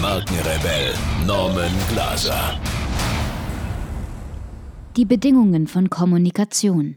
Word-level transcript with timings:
Markenrebell 0.00 0.94
Norman 1.26 1.72
Glaser. 1.90 2.58
Die 4.96 5.04
Bedingungen 5.04 5.66
von 5.66 5.90
Kommunikation. 5.90 6.96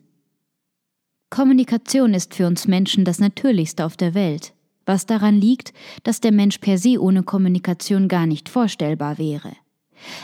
Kommunikation 1.30 2.14
ist 2.14 2.34
für 2.34 2.48
uns 2.48 2.66
Menschen 2.66 3.04
das 3.04 3.20
Natürlichste 3.20 3.86
auf 3.86 3.98
der 3.98 4.14
Welt, 4.14 4.54
was 4.86 5.06
daran 5.06 5.36
liegt, 5.36 5.74
dass 6.04 6.22
der 6.22 6.32
Mensch 6.32 6.60
per 6.60 6.78
se 6.78 6.98
ohne 6.98 7.24
Kommunikation 7.24 8.08
gar 8.08 8.26
nicht 8.26 8.48
vorstellbar 8.48 9.18
wäre. 9.18 9.52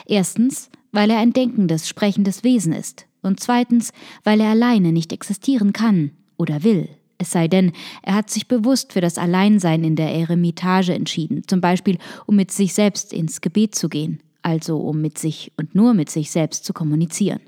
Erstens, 0.05 0.69
weil 0.93 1.09
er 1.09 1.19
ein 1.19 1.33
denkendes, 1.33 1.89
sprechendes 1.89 2.45
Wesen 2.45 2.71
ist, 2.71 3.07
und 3.21 3.41
zweitens, 3.41 3.91
weil 4.23 4.39
er 4.39 4.51
alleine 4.51 4.93
nicht 4.93 5.11
existieren 5.11 5.73
kann 5.73 6.11
oder 6.37 6.63
will. 6.63 6.87
Es 7.21 7.31
sei 7.31 7.49
denn, 7.49 7.73
er 8.01 8.15
hat 8.15 8.29
sich 8.29 8.47
bewusst 8.47 8.93
für 8.93 9.01
das 9.01 9.17
Alleinsein 9.17 9.83
in 9.83 9.97
der 9.97 10.11
Eremitage 10.13 10.93
entschieden, 10.93 11.43
zum 11.45 11.59
Beispiel 11.59 11.97
um 12.25 12.37
mit 12.37 12.49
sich 12.49 12.73
selbst 12.73 13.11
ins 13.11 13.41
Gebet 13.41 13.75
zu 13.75 13.89
gehen, 13.89 14.23
also 14.41 14.79
um 14.79 15.01
mit 15.01 15.17
sich 15.17 15.51
und 15.57 15.75
nur 15.75 15.93
mit 15.93 16.09
sich 16.09 16.31
selbst 16.31 16.63
zu 16.63 16.71
kommunizieren. 16.71 17.41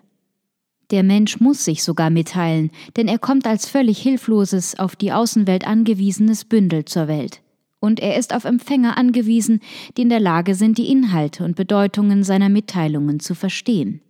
Der 0.92 1.04
Mensch 1.04 1.40
muss 1.40 1.64
sich 1.64 1.84
sogar 1.84 2.09
mitteilen, 2.09 2.70
denn 2.98 3.08
er 3.08 3.18
kommt 3.18 3.48
als 3.48 3.66
völlig 3.70 4.02
hilfloses, 4.02 4.78
auf 4.78 4.98
die 4.98 5.14
Außenwelt 5.14 5.66
angewiesenes 5.66 6.44
Bündel 6.44 6.84
zur 6.84 7.08
Welt. 7.08 7.42
Und 7.80 8.02
er 8.02 8.18
ist 8.18 8.36
auf 8.36 8.44
Empfänger 8.44 8.98
angewiesen, 8.98 9.62
die 9.96 10.02
in 10.02 10.09
der 10.09 10.20
Lage 10.20 10.53
sind, 10.53 10.78
die 10.78 10.92
Inhalte 10.92 11.46
und 11.46 11.56
Bedeutungen 11.56 12.24
seiner 12.24 12.50
Mitteilungen 12.50 13.22
zu 13.22 13.36
verstehen. 13.36 14.02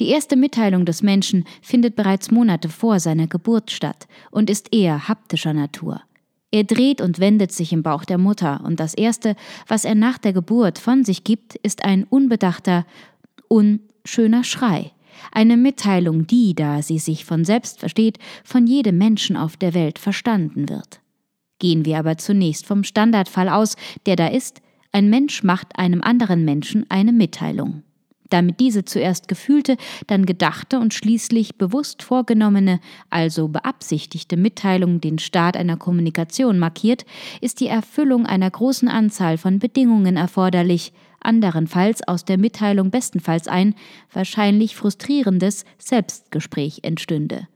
Die 0.00 0.08
erste 0.08 0.36
Mitteilung 0.36 0.84
des 0.84 1.02
Menschen 1.02 1.44
findet 1.62 1.96
bereits 1.96 2.30
Monate 2.30 2.68
vor 2.68 3.00
seiner 3.00 3.26
Geburt 3.26 3.70
statt 3.70 4.06
und 4.30 4.50
ist 4.50 4.74
eher 4.74 5.08
haptischer 5.08 5.52
Natur. 5.52 6.02
Er 6.50 6.64
dreht 6.64 7.00
und 7.00 7.18
wendet 7.18 7.50
sich 7.50 7.72
im 7.72 7.82
Bauch 7.82 8.04
der 8.04 8.18
Mutter, 8.18 8.62
und 8.64 8.78
das 8.78 8.94
Erste, 8.94 9.34
was 9.66 9.84
er 9.84 9.96
nach 9.96 10.18
der 10.18 10.32
Geburt 10.32 10.78
von 10.78 11.04
sich 11.04 11.24
gibt, 11.24 11.56
ist 11.56 11.84
ein 11.84 12.04
unbedachter, 12.04 12.86
unschöner 13.48 14.44
Schrei, 14.44 14.92
eine 15.32 15.56
Mitteilung, 15.56 16.28
die, 16.28 16.54
da 16.54 16.80
sie 16.80 17.00
sich 17.00 17.24
von 17.24 17.44
selbst 17.44 17.80
versteht, 17.80 18.18
von 18.44 18.68
jedem 18.68 18.98
Menschen 18.98 19.36
auf 19.36 19.56
der 19.56 19.74
Welt 19.74 19.98
verstanden 19.98 20.68
wird. 20.68 21.00
Gehen 21.58 21.84
wir 21.84 21.98
aber 21.98 22.18
zunächst 22.18 22.66
vom 22.66 22.84
Standardfall 22.84 23.48
aus, 23.48 23.76
der 24.06 24.14
da 24.14 24.28
ist, 24.28 24.60
ein 24.92 25.10
Mensch 25.10 25.42
macht 25.42 25.76
einem 25.76 26.02
anderen 26.02 26.44
Menschen 26.44 26.88
eine 26.88 27.12
Mitteilung. 27.12 27.82
Damit 28.30 28.58
diese 28.58 28.84
zuerst 28.84 29.28
gefühlte, 29.28 29.76
dann 30.06 30.24
gedachte 30.26 30.78
und 30.78 30.94
schließlich 30.94 31.56
bewusst 31.56 32.02
vorgenommene, 32.02 32.80
also 33.10 33.48
beabsichtigte 33.48 34.36
Mitteilung 34.36 35.00
den 35.00 35.18
Start 35.18 35.56
einer 35.56 35.76
Kommunikation 35.76 36.58
markiert, 36.58 37.04
ist 37.40 37.60
die 37.60 37.66
Erfüllung 37.66 38.26
einer 38.26 38.50
großen 38.50 38.88
Anzahl 38.88 39.36
von 39.36 39.58
Bedingungen 39.58 40.16
erforderlich, 40.16 40.92
anderenfalls 41.20 42.06
aus 42.06 42.24
der 42.24 42.38
Mitteilung 42.38 42.90
bestenfalls 42.90 43.48
ein, 43.48 43.74
wahrscheinlich 44.12 44.76
frustrierendes 44.76 45.64
Selbstgespräch 45.78 46.80
entstünde. 46.82 47.48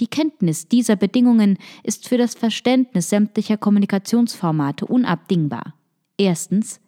Die 0.00 0.06
Kenntnis 0.08 0.66
dieser 0.68 0.96
Bedingungen 0.96 1.58
ist 1.84 2.08
für 2.08 2.18
das 2.18 2.34
Verständnis 2.34 3.08
sämtlicher 3.08 3.56
Kommunikationsformate 3.56 4.86
unabdingbar. 4.86 5.74
Erstens, 6.16 6.80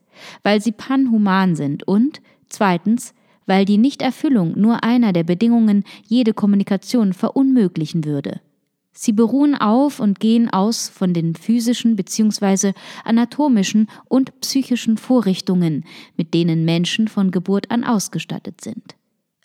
weil 0.43 0.61
sie 0.61 0.73
panhuman 0.73 1.55
sind 1.55 1.87
und 1.87 2.21
Zweitens, 2.55 3.15
weil 3.47 3.65
die 3.65 3.79
Nichterfüllung 3.79 4.57
nur 4.57 4.85
einer 4.85 5.13
der 5.13 5.25
Bedingungen 5.25 5.83
jede 6.07 6.33
Kommunikation 6.33 7.13
verunmöglichen 7.13 8.05
würde. 8.05 8.41
Sie 8.93 9.11
beruhen 9.11 9.57
auf 9.57 9.99
und 9.99 10.21
gehen 10.21 10.49
aus 10.51 10.89
von 10.89 11.13
den 11.13 11.35
physischen 11.35 11.97
bzw. 11.97 12.73
anatomischen 13.03 13.89
und 14.05 14.41
psychischen 14.41 14.99
Vorrichtungen, 14.99 15.85
mit 16.17 16.33
denen 16.33 16.65
Menschen 16.65 17.09
von 17.09 17.33
Geburt 17.33 17.73
an 17.73 17.83
ausgestattet 17.83 18.61
sind. 18.61 18.95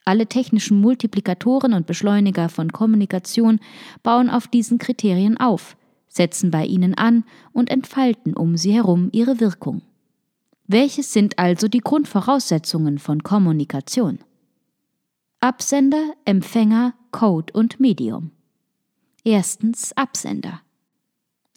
Alle 0.05 0.27
technischen 0.27 0.79
Multiplikatoren 0.79 1.73
und 1.73 1.87
Beschleuniger 1.87 2.47
von 2.47 2.71
Kommunikation 2.71 3.59
bauen 4.03 4.29
auf 4.29 4.47
diesen 4.47 4.77
Kriterien 4.77 5.37
auf, 5.37 5.75
setzen 6.07 6.51
bei 6.51 6.63
ihnen 6.63 6.93
an 6.93 7.23
und 7.53 7.71
entfalten 7.71 8.35
um 8.35 8.55
sie 8.55 8.73
herum 8.73 9.09
ihre 9.13 9.39
Wirkung. 9.39 9.81
Welches 10.71 11.11
sind 11.13 11.39
also 11.39 11.67
die 11.67 11.79
Grundvoraussetzungen 11.79 12.99
von 12.99 13.23
Kommunikation? 13.23 14.19
Absender, 15.39 16.13
Empfänger, 16.25 16.93
Code 17.09 17.51
und 17.53 17.79
Medium. 17.79 18.29
Erstens 19.23 19.97
Absender. 19.97 20.61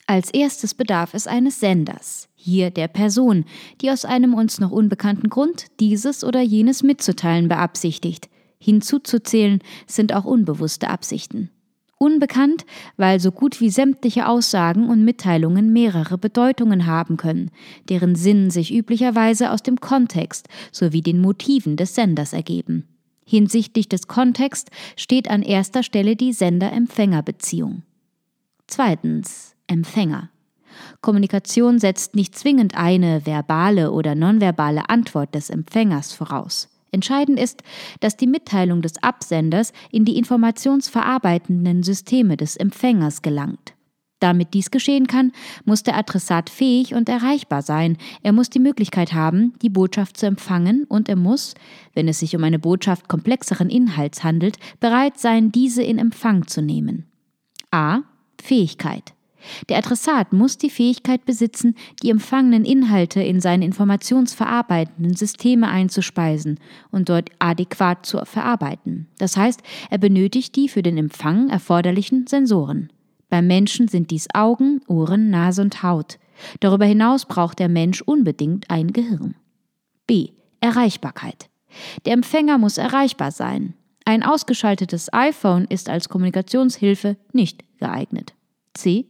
Als 0.06 0.31
erstes 0.31 0.73
bedarf 0.73 1.12
es 1.12 1.27
eines 1.27 1.61
Senders, 1.61 2.31
hier 2.34 2.71
der 2.71 2.89
Person, 2.89 3.45
die 3.83 3.91
aus 3.91 4.06
einem 4.06 4.33
uns 4.33 4.61
noch 4.61 4.71
unbekannten 4.71 5.29
Grund 5.29 5.67
dieses 5.79 6.25
oder 6.25 6.41
jenes 6.41 6.83
mitzuteilen 6.83 7.49
beabsichtigt. 7.49 8.31
Hinzuzuzählen 8.59 9.59
sind 9.87 10.15
auch 10.15 10.25
unbewusste 10.25 10.89
Absichten. 10.89 11.50
Unbekannt, 12.02 12.64
weil 12.96 13.20
so 13.20 13.30
gut 13.30 13.60
wie 13.60 13.70
sämtliche 13.70 14.26
Aussagen 14.26 14.88
und 14.88 15.04
Mitteilungen 15.04 15.72
mehrere 15.72 16.18
Bedeutungen 16.18 16.86
haben 16.86 17.16
können, 17.16 17.52
deren 17.88 18.16
Sinn 18.16 18.50
sich 18.50 18.74
üblicherweise 18.74 19.52
aus 19.52 19.62
dem 19.62 19.78
Kontext 19.78 20.48
sowie 20.72 21.00
den 21.00 21.20
Motiven 21.20 21.76
des 21.76 21.94
Senders 21.94 22.32
ergeben. 22.32 22.88
Hinsichtlich 23.24 23.88
des 23.88 24.08
Kontexts 24.08 24.72
steht 24.96 25.30
an 25.30 25.42
erster 25.42 25.84
Stelle 25.84 26.16
die 26.16 26.32
Sender-Empfänger-Beziehung. 26.32 27.82
Zweitens 28.66 29.54
Empfänger. 29.69 30.28
Kommunikation 31.02 31.78
setzt 31.78 32.16
nicht 32.16 32.36
zwingend 32.36 32.76
eine 32.76 33.26
verbale 33.26 33.92
oder 33.92 34.16
nonverbale 34.16 34.88
Antwort 34.88 35.36
des 35.36 35.50
Empfängers 35.50 36.12
voraus. 36.12 36.72
Entscheidend 36.92 37.41
ist, 37.41 37.62
dass 38.00 38.16
die 38.16 38.26
Mitteilung 38.26 38.82
des 38.82 39.03
Absenders 39.03 39.72
in 39.91 40.04
die 40.04 40.19
informationsverarbeitenden 40.19 41.82
Systeme 41.82 42.36
des 42.36 42.56
Empfängers 42.56 43.22
gelangt. 43.22 43.75
Damit 44.20 44.54
dies 44.54 44.70
geschehen 44.70 45.08
kann, 45.08 45.32
muss 45.64 45.82
der 45.82 45.97
Adressat 45.97 46.48
fähig 46.48 46.94
und 46.94 47.08
erreichbar 47.08 47.60
sein. 47.62 47.97
Er 48.22 48.32
muss 48.32 48.50
die 48.50 48.60
Möglichkeit 48.60 49.14
haben, 49.14 49.54
die 49.62 49.69
Botschaft 49.69 50.16
zu 50.16 50.26
empfangen 50.26 50.84
und 50.84 51.08
er 51.08 51.16
muss, 51.16 51.54
wenn 51.92 52.06
es 52.06 52.20
sich 52.20 52.36
um 52.36 52.44
eine 52.44 52.60
Botschaft 52.60 53.08
komplexeren 53.08 53.69
Inhalts 53.69 54.22
handelt, 54.22 54.58
bereit 54.78 55.19
sein, 55.19 55.50
diese 55.50 55.82
in 55.82 55.98
Empfang 55.98 56.47
zu 56.47 56.62
nehmen. 56.62 57.10
A. 57.72 58.02
Fähigkeit. 58.41 59.12
Der 59.69 59.78
Adressat 59.78 60.32
muss 60.32 60.58
die 60.58 60.70
Fähigkeit 60.70 61.25
besitzen, 61.25 61.75
die 62.03 62.10
empfangenen 62.10 62.64
Inhalte 62.64 63.22
in 63.22 63.41
seine 63.41 63.64
informationsverarbeitenden 63.64 65.14
Systeme 65.14 65.69
einzuspeisen 65.69 66.60
und 66.91 67.08
dort 67.08 67.30
adäquat 67.38 68.06
zu 68.06 68.25
verarbeiten. 68.25 69.08
Das 69.19 69.36
heißt, 69.36 69.60
er 69.91 69.98
benötigt 69.98 70.56
die 70.56 70.69
für 70.69 70.82
den 70.82 70.98
Empfang 70.98 71.48
erforderlichen 71.48 72.26
Sensoren. 72.26 72.92
Beim 73.28 73.47
Menschen 73.47 73.88
sind 73.88 74.10
dies 74.10 74.28
Augen, 74.34 74.81
Ohren, 74.86 75.31
Nase 75.31 75.62
und 75.62 75.82
Haut. 75.82 76.19
Darüber 76.60 76.84
hinaus 76.84 77.25
braucht 77.25 77.58
der 77.58 77.69
Mensch 77.69 78.02
unbedingt 78.02 78.70
ein 78.70 78.93
Gehirn. 78.93 79.37
B. 80.06 80.28
Erreichbarkeit. 80.61 81.49
Der 82.05 82.12
Empfänger 82.12 82.58
muss 82.58 82.78
erreichbar 82.78 83.31
sein. 83.31 83.75
Ein 84.05 84.22
ausgeschaltetes 84.22 85.12
iPhone 85.12 85.64
ist 85.67 85.88
als 85.88 86.08
Kommunikationshilfe 86.08 87.17
nicht 87.32 87.64
geeignet. 87.78 88.34
C. 88.75 89.06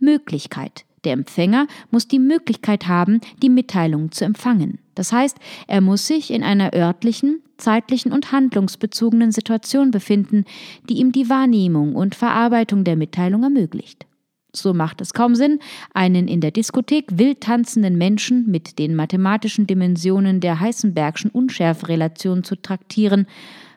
Möglichkeit. 0.00 0.84
Der 1.04 1.14
Empfänger 1.14 1.66
muss 1.90 2.06
die 2.06 2.20
Möglichkeit 2.20 2.86
haben, 2.86 3.20
die 3.42 3.48
Mitteilung 3.48 4.12
zu 4.12 4.24
empfangen. 4.24 4.78
Das 4.94 5.12
heißt, 5.12 5.36
er 5.66 5.80
muss 5.80 6.06
sich 6.06 6.30
in 6.30 6.44
einer 6.44 6.74
örtlichen, 6.74 7.42
zeitlichen 7.56 8.12
und 8.12 8.30
handlungsbezogenen 8.30 9.32
Situation 9.32 9.90
befinden, 9.90 10.44
die 10.88 10.94
ihm 10.94 11.12
die 11.12 11.28
Wahrnehmung 11.28 11.96
und 11.96 12.14
Verarbeitung 12.14 12.84
der 12.84 12.96
Mitteilung 12.96 13.42
ermöglicht. 13.42 14.06
So 14.54 14.74
macht 14.74 15.00
es 15.00 15.14
kaum 15.14 15.34
Sinn, 15.34 15.60
einen 15.94 16.28
in 16.28 16.42
der 16.42 16.50
Diskothek 16.50 17.06
wild 17.12 17.40
tanzenden 17.40 17.96
Menschen 17.96 18.50
mit 18.50 18.78
den 18.78 18.94
mathematischen 18.94 19.66
Dimensionen 19.66 20.40
der 20.40 20.60
Heisenbergschen 20.60 21.30
Unschärferelation 21.30 22.44
zu 22.44 22.56
traktieren, 22.56 23.26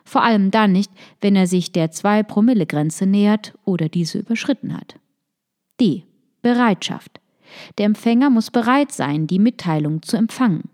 vor 0.04 0.22
allem 0.22 0.50
dann 0.50 0.72
nicht, 0.72 0.92
wenn 1.20 1.34
er 1.34 1.46
sich 1.46 1.72
der 1.72 1.90
2-Promille-Grenze 1.90 3.06
nähert 3.06 3.54
oder 3.64 3.88
diese 3.88 4.18
überschritten 4.18 4.76
hat. 4.76 4.96
D. 5.80 6.04
Bereitschaft. 6.42 7.20
Der 7.78 7.86
Empfänger 7.86 8.30
muss 8.30 8.50
bereit 8.50 8.92
sein, 8.92 9.26
die 9.26 9.38
Mitteilung 9.38 10.02
zu 10.02 10.16
empfangen. 10.16 10.64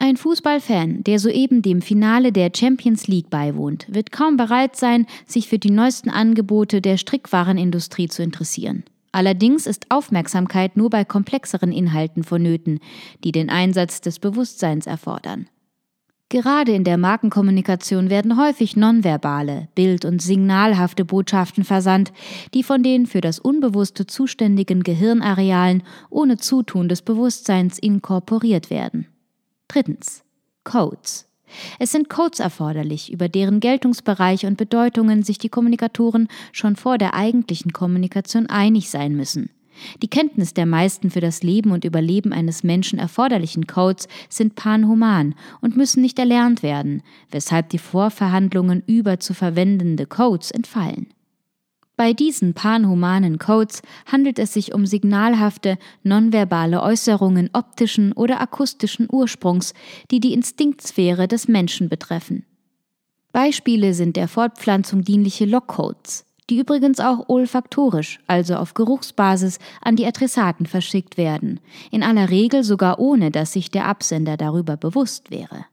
Ein 0.00 0.16
Fußballfan, 0.16 1.02
der 1.02 1.18
soeben 1.18 1.60
dem 1.60 1.82
Finale 1.82 2.30
der 2.30 2.52
Champions 2.54 3.08
League 3.08 3.30
beiwohnt, 3.30 3.86
wird 3.88 4.12
kaum 4.12 4.36
bereit 4.36 4.76
sein, 4.76 5.06
sich 5.26 5.48
für 5.48 5.58
die 5.58 5.70
neuesten 5.70 6.08
Angebote 6.08 6.80
der 6.80 6.98
Strickwarenindustrie 6.98 8.08
zu 8.08 8.22
interessieren. 8.22 8.84
Allerdings 9.10 9.66
ist 9.66 9.90
Aufmerksamkeit 9.90 10.76
nur 10.76 10.90
bei 10.90 11.04
komplexeren 11.04 11.72
Inhalten 11.72 12.22
vonnöten, 12.22 12.78
die 13.24 13.32
den 13.32 13.50
Einsatz 13.50 14.00
des 14.00 14.20
Bewusstseins 14.20 14.86
erfordern. 14.86 15.48
Gerade 16.30 16.72
in 16.72 16.84
der 16.84 16.98
Markenkommunikation 16.98 18.10
werden 18.10 18.36
häufig 18.36 18.76
nonverbale, 18.76 19.68
bild- 19.74 20.04
und 20.04 20.20
signalhafte 20.20 21.06
Botschaften 21.06 21.64
versandt, 21.64 22.12
die 22.52 22.62
von 22.62 22.82
den 22.82 23.06
für 23.06 23.22
das 23.22 23.38
Unbewusste 23.38 24.06
zuständigen 24.06 24.82
Gehirnarealen 24.82 25.82
ohne 26.10 26.36
Zutun 26.36 26.90
des 26.90 27.00
Bewusstseins 27.00 27.78
inkorporiert 27.78 28.68
werden. 28.68 29.06
Drittens. 29.68 30.22
Codes. 30.64 31.26
Es 31.78 31.92
sind 31.92 32.10
Codes 32.10 32.40
erforderlich, 32.40 33.10
über 33.10 33.30
deren 33.30 33.60
Geltungsbereich 33.60 34.44
und 34.44 34.58
Bedeutungen 34.58 35.22
sich 35.22 35.38
die 35.38 35.48
Kommunikatoren 35.48 36.28
schon 36.52 36.76
vor 36.76 36.98
der 36.98 37.14
eigentlichen 37.14 37.72
Kommunikation 37.72 38.46
einig 38.48 38.90
sein 38.90 39.16
müssen. 39.16 39.48
Die 40.02 40.08
Kenntnis 40.08 40.54
der 40.54 40.66
meisten 40.66 41.10
für 41.10 41.20
das 41.20 41.42
Leben 41.42 41.70
und 41.70 41.84
Überleben 41.84 42.32
eines 42.32 42.62
Menschen 42.62 42.98
erforderlichen 42.98 43.66
Codes 43.66 44.08
sind 44.28 44.54
panhuman 44.54 45.34
und 45.60 45.76
müssen 45.76 46.02
nicht 46.02 46.18
erlernt 46.18 46.62
werden, 46.62 47.02
weshalb 47.30 47.68
die 47.70 47.78
Vorverhandlungen 47.78 48.82
über 48.86 49.20
zu 49.20 49.34
verwendende 49.34 50.06
Codes 50.06 50.50
entfallen. 50.50 51.08
Bei 51.98 52.12
diesen 52.12 52.54
panhumanen 52.54 53.38
Codes 53.38 53.82
handelt 54.06 54.38
es 54.38 54.52
sich 54.52 54.72
um 54.72 54.86
signalhafte, 54.86 55.78
nonverbale 56.04 56.80
Äußerungen 56.80 57.50
optischen 57.54 58.12
oder 58.12 58.40
akustischen 58.40 59.08
Ursprungs, 59.10 59.74
die 60.12 60.20
die 60.20 60.32
Instinktsphäre 60.32 61.26
des 61.26 61.48
Menschen 61.48 61.88
betreffen. 61.88 62.44
Beispiele 63.32 63.94
sind 63.94 64.16
der 64.16 64.28
Fortpflanzung 64.28 65.02
dienliche 65.02 65.44
Lockcodes, 65.44 66.24
die 66.50 66.58
übrigens 66.58 67.00
auch 67.00 67.28
olfaktorisch, 67.28 68.20
also 68.26 68.56
auf 68.56 68.74
Geruchsbasis, 68.74 69.58
an 69.82 69.96
die 69.96 70.06
Adressaten 70.06 70.66
verschickt 70.66 71.16
werden, 71.16 71.60
in 71.90 72.02
aller 72.02 72.30
Regel 72.30 72.64
sogar 72.64 72.98
ohne, 72.98 73.30
dass 73.30 73.52
sich 73.52 73.70
der 73.70 73.86
Absender 73.86 74.36
darüber 74.36 74.76
bewusst 74.76 75.30
wäre. 75.30 75.66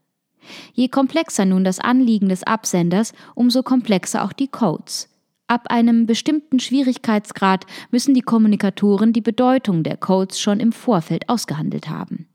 Je 0.73 0.89
komplexer 0.89 1.45
nun 1.45 1.63
das 1.63 1.79
Anliegen 1.79 2.29
des 2.29 2.43
Absenders, 2.43 3.13
umso 3.33 3.63
komplexer 3.63 4.23
auch 4.23 4.33
die 4.33 4.47
Codes. 4.47 5.09
Ab 5.47 5.67
einem 5.69 6.05
bestimmten 6.05 6.59
Schwierigkeitsgrad 6.59 7.65
müssen 7.91 8.13
die 8.13 8.21
Kommunikatoren 8.21 9.13
die 9.13 9.21
Bedeutung 9.21 9.83
der 9.83 9.97
Codes 9.97 10.39
schon 10.39 10.59
im 10.59 10.71
Vorfeld 10.71 11.29
ausgehandelt 11.29 11.87
haben. 11.87 12.27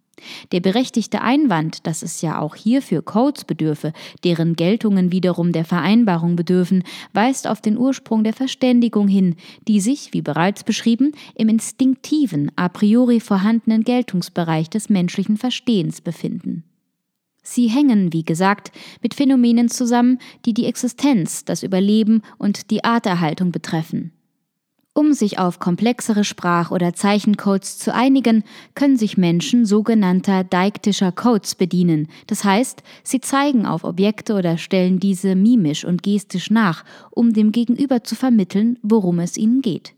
Der 0.52 0.60
berechtigte 0.60 1.20
Einwand, 1.20 1.86
dass 1.86 2.02
es 2.02 2.22
ja 2.22 2.38
auch 2.40 2.54
hierfür 2.54 3.02
Codes 3.02 3.44
bedürfe, 3.44 3.92
deren 4.24 4.54
Geltungen 4.56 5.12
wiederum 5.12 5.52
der 5.52 5.64
Vereinbarung 5.64 6.36
bedürfen, 6.36 6.84
weist 7.12 7.46
auf 7.46 7.60
den 7.60 7.76
Ursprung 7.76 8.24
der 8.24 8.32
Verständigung 8.32 9.08
hin, 9.08 9.36
die 9.66 9.80
sich, 9.80 10.12
wie 10.12 10.22
bereits 10.22 10.64
beschrieben, 10.64 11.12
im 11.34 11.48
instinktiven, 11.48 12.50
a 12.56 12.68
priori 12.68 13.20
vorhandenen 13.20 13.84
Geltungsbereich 13.84 14.70
des 14.70 14.88
menschlichen 14.88 15.36
Verstehens 15.36 16.00
befinden. 16.00 16.64
Sie 17.42 17.68
hängen, 17.68 18.12
wie 18.12 18.24
gesagt, 18.24 18.70
mit 19.02 19.14
Phänomenen 19.14 19.68
zusammen, 19.68 20.18
die 20.44 20.54
die 20.54 20.66
Existenz, 20.66 21.44
das 21.44 21.62
Überleben 21.62 22.22
und 22.38 22.70
die 22.70 22.84
Arterhaltung 22.84 23.50
betreffen. 23.50 24.12
Um 24.92 25.12
sich 25.12 25.38
auf 25.38 25.60
komplexere 25.60 26.24
Sprach- 26.24 26.72
oder 26.72 26.94
Zeichencodes 26.94 27.78
zu 27.78 27.94
einigen, 27.94 28.42
können 28.74 28.96
sich 28.96 29.16
Menschen 29.16 29.64
sogenannter 29.64 30.42
deiktischer 30.42 31.12
Codes 31.12 31.54
bedienen. 31.54 32.08
Das 32.26 32.42
heißt, 32.42 32.82
sie 33.04 33.20
zeigen 33.20 33.66
auf 33.66 33.84
Objekte 33.84 34.34
oder 34.34 34.58
stellen 34.58 34.98
diese 34.98 35.36
mimisch 35.36 35.84
und 35.84 36.02
gestisch 36.02 36.50
nach, 36.50 36.84
um 37.10 37.32
dem 37.32 37.52
Gegenüber 37.52 38.02
zu 38.02 38.16
vermitteln, 38.16 38.78
worum 38.82 39.20
es 39.20 39.36
ihnen 39.36 39.62
geht. 39.62 39.94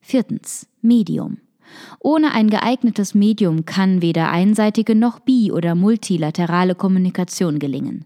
Viertens. 0.00 0.66
Medium. 0.82 1.38
Ohne 2.00 2.32
ein 2.32 2.48
geeignetes 2.48 3.14
Medium 3.14 3.64
kann 3.64 4.02
weder 4.02 4.30
einseitige 4.30 4.94
noch 4.94 5.20
bi- 5.20 5.52
oder 5.52 5.74
multilaterale 5.74 6.74
Kommunikation 6.74 7.58
gelingen. 7.58 8.04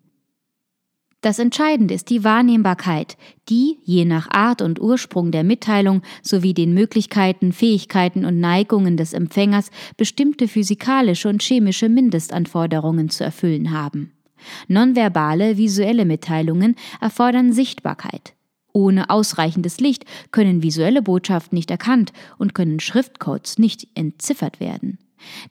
Das 1.23 1.39
Entscheidende 1.39 1.93
ist 1.93 2.09
die 2.09 2.25
Wahrnehmbarkeit, 2.25 3.19
die, 3.51 3.79
je 3.85 4.07
nach 4.07 4.31
Art 4.31 4.63
und 4.63 4.81
Ursprung 4.81 5.31
der 5.31 5.45
Mitteilung 5.45 6.01
sowie 6.23 6.55
den 6.55 6.73
Möglichkeiten, 6.73 7.53
Fähigkeiten 7.53 8.25
und 8.25 8.41
Neigungen 8.41 8.97
des 8.97 9.13
Empfängers 9.13 9.71
bestimmte 9.99 10.49
physikalische 10.49 11.29
und 11.29 11.43
chemische 11.43 11.91
Mindestanforderungen 11.91 13.11
zu 13.11 13.23
erfüllen 13.23 13.71
haben. 13.71 14.13
Nonverbale, 14.69 15.59
visuelle 15.59 16.07
Mitteilungen 16.07 16.75
erfordern 17.03 17.53
Sichtbarkeit. 17.53 18.33
Ohne 18.73 19.11
ausreichendes 19.11 19.79
Licht 19.79 20.07
können 20.31 20.63
visuelle 20.63 21.03
Botschaften 21.03 21.57
nicht 21.57 21.71
erkannt 21.71 22.15
und 22.39 22.55
können 22.55 22.81
Schriftcodes 22.81 23.59
nicht 23.59 23.89
entziffert 23.95 24.59
werden. 24.59 24.99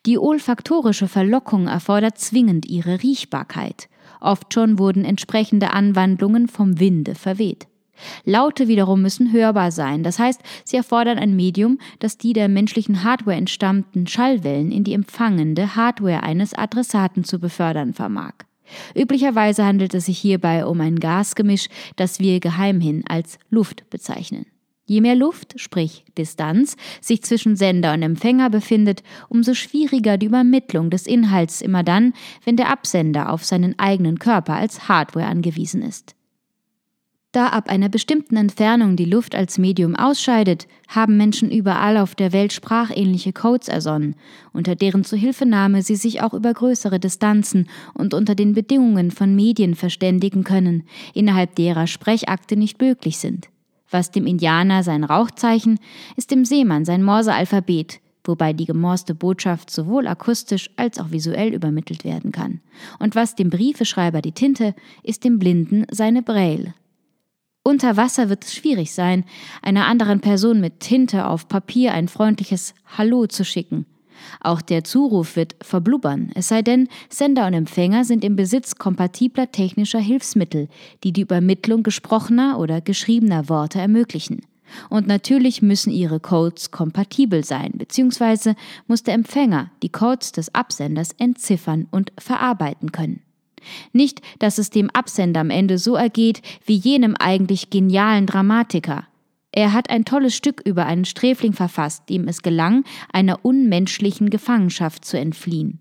Die 0.07 0.17
olfaktorische 0.17 1.07
Verlockung 1.07 1.67
erfordert 1.67 2.17
zwingend 2.17 2.65
ihre 2.65 3.03
Riechbarkeit. 3.03 3.87
Oft 4.19 4.53
schon 4.53 4.79
wurden 4.79 5.05
entsprechende 5.05 5.71
Anwandlungen 5.71 6.47
vom 6.47 6.79
Winde 6.79 7.15
verweht. 7.15 7.67
Laute 8.23 8.67
wiederum 8.67 9.01
müssen 9.01 9.33
hörbar 9.33 9.71
sein, 9.71 10.03
das 10.03 10.19
heißt, 10.19 10.41
sie 10.63 10.77
erfordern 10.77 11.17
ein 11.17 11.35
Medium, 11.35 11.79
das 11.99 12.17
die 12.17 12.33
der 12.33 12.47
menschlichen 12.47 13.03
Hardware 13.03 13.35
entstammten 13.35 14.07
Schallwellen 14.07 14.71
in 14.71 14.83
die 14.83 14.93
empfangende 14.93 15.75
Hardware 15.75 16.23
eines 16.23 16.53
Adressaten 16.53 17.23
zu 17.23 17.39
befördern 17.39 17.93
vermag. 17.93 18.33
Üblicherweise 18.95 19.65
handelt 19.65 19.93
es 19.93 20.05
sich 20.05 20.19
hierbei 20.19 20.65
um 20.65 20.79
ein 20.79 20.99
Gasgemisch, 20.99 21.67
das 21.95 22.19
wir 22.19 22.39
geheimhin 22.39 23.03
als 23.07 23.39
Luft 23.49 23.89
bezeichnen. 23.89 24.45
Je 24.89 25.01
mehr 25.01 25.15
Luft, 25.15 25.53
sprich 25.57 26.03
Distanz, 26.17 26.75
sich 26.99 27.21
zwischen 27.21 27.55
Sender 27.55 27.93
und 27.93 28.01
Empfänger 28.01 28.49
befindet, 28.49 29.03
umso 29.27 29.53
schwieriger 29.53 30.17
die 30.17 30.25
Übermittlung 30.25 30.89
des 30.89 31.05
Inhalts 31.05 31.61
immer 31.61 31.83
dann, 31.83 32.13
wenn 32.43 32.55
der 32.55 32.71
Absender 32.71 33.31
auf 33.31 33.45
seinen 33.45 33.77
eigenen 33.77 34.17
Körper 34.17 34.55
als 34.55 34.89
Hardware 34.89 35.27
angewiesen 35.27 35.83
ist. 35.83 36.15
Da 37.31 37.49
ab 37.49 37.69
einer 37.69 37.87
bestimmten 37.87 38.35
Entfernung 38.35 38.95
die 38.95 39.05
Luft 39.05 39.35
als 39.35 39.59
Medium 39.59 39.95
ausscheidet, 39.95 40.67
haben 40.87 41.17
Menschen 41.17 41.51
überall 41.51 41.97
auf 41.97 42.15
der 42.15 42.33
Welt 42.33 42.51
sprachähnliche 42.51 43.31
Codes 43.31 43.67
ersonnen, 43.67 44.15
unter 44.53 44.73
deren 44.73 45.03
Zuhilfenahme 45.03 45.83
sie 45.83 45.97
sich 45.97 46.23
auch 46.23 46.33
über 46.33 46.51
größere 46.51 46.99
Distanzen 46.99 47.69
und 47.93 48.15
unter 48.15 48.33
den 48.33 48.53
Bedingungen 48.53 49.11
von 49.11 49.35
Medien 49.35 49.75
verständigen 49.75 50.43
können, 50.43 50.87
innerhalb 51.13 51.53
derer 51.53 51.85
Sprechakte 51.85 52.57
nicht 52.57 52.81
möglich 52.81 53.19
sind. 53.19 53.49
Was 53.91 54.11
dem 54.11 54.27
Indianer 54.27 54.83
sein 54.83 55.03
Rauchzeichen, 55.03 55.79
ist 56.15 56.31
dem 56.31 56.45
Seemann 56.45 56.85
sein 56.85 57.03
Morsealphabet, 57.03 57.99
wobei 58.23 58.53
die 58.53 58.65
gemorste 58.65 59.15
Botschaft 59.15 59.71
sowohl 59.71 60.07
akustisch 60.07 60.69
als 60.75 60.99
auch 60.99 61.11
visuell 61.11 61.53
übermittelt 61.53 62.03
werden 62.03 62.31
kann. 62.31 62.61
Und 62.99 63.15
was 63.15 63.35
dem 63.35 63.49
Briefeschreiber 63.49 64.21
die 64.21 64.33
Tinte, 64.33 64.75
ist 65.03 65.23
dem 65.23 65.39
Blinden 65.39 65.85
seine 65.89 66.21
Braille. 66.21 66.73
Unter 67.63 67.97
Wasser 67.97 68.29
wird 68.29 68.45
es 68.45 68.53
schwierig 68.53 68.93
sein, 68.93 69.25
einer 69.61 69.85
anderen 69.85 70.21
Person 70.21 70.61
mit 70.61 70.79
Tinte 70.79 71.27
auf 71.27 71.47
Papier 71.47 71.93
ein 71.93 72.07
freundliches 72.07 72.73
Hallo 72.97 73.27
zu 73.27 73.43
schicken. 73.43 73.85
Auch 74.41 74.61
der 74.61 74.83
Zuruf 74.83 75.35
wird 75.35 75.55
verblubbern, 75.61 76.31
es 76.35 76.47
sei 76.47 76.61
denn, 76.61 76.87
Sender 77.09 77.47
und 77.47 77.53
Empfänger 77.53 78.05
sind 78.05 78.23
im 78.23 78.35
Besitz 78.35 78.75
kompatibler 78.75 79.51
technischer 79.51 79.99
Hilfsmittel, 79.99 80.67
die 81.03 81.11
die 81.11 81.21
Übermittlung 81.21 81.83
gesprochener 81.83 82.59
oder 82.59 82.81
geschriebener 82.81 83.49
Worte 83.49 83.79
ermöglichen. 83.79 84.41
Und 84.89 85.07
natürlich 85.07 85.61
müssen 85.61 85.91
ihre 85.91 86.19
Codes 86.19 86.71
kompatibel 86.71 87.43
sein, 87.43 87.71
beziehungsweise 87.75 88.55
muss 88.87 89.03
der 89.03 89.15
Empfänger 89.15 89.71
die 89.81 89.89
Codes 89.89 90.31
des 90.31 90.53
Absenders 90.53 91.11
entziffern 91.17 91.87
und 91.91 92.11
verarbeiten 92.17 92.91
können. 92.91 93.21
Nicht, 93.91 94.21
dass 94.39 94.57
es 94.57 94.69
dem 94.69 94.89
Absender 94.91 95.41
am 95.41 95.49
Ende 95.49 95.77
so 95.77 95.95
ergeht 95.95 96.41
wie 96.65 96.75
jenem 96.75 97.15
eigentlich 97.15 97.69
genialen 97.69 98.25
Dramatiker, 98.25 99.05
er 99.51 99.73
hat 99.73 99.89
ein 99.89 100.05
tolles 100.05 100.35
Stück 100.35 100.61
über 100.65 100.85
einen 100.85 101.05
Sträfling 101.05 101.53
verfasst, 101.53 102.09
dem 102.09 102.27
es 102.27 102.41
gelang, 102.41 102.83
einer 103.11 103.43
unmenschlichen 103.43 104.29
Gefangenschaft 104.29 105.05
zu 105.05 105.17
entfliehen. 105.17 105.79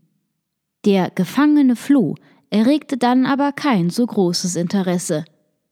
Der 0.85 1.11
Gefangene 1.11 1.77
floh, 1.77 2.15
erregte 2.51 2.97
dann 2.97 3.27
aber 3.27 3.53
kein 3.53 3.91
so 3.91 4.07
großes 4.07 4.57
Interesse. 4.57 5.25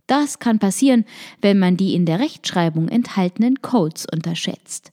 Das 0.07 0.39
kann 0.39 0.59
passieren, 0.59 1.05
wenn 1.41 1.59
man 1.59 1.77
die 1.77 1.95
in 1.95 2.07
der 2.07 2.21
Rechtschreibung 2.21 2.89
enthaltenen 2.89 3.63
Codes 3.63 4.07
unterschätzt. 4.13 4.93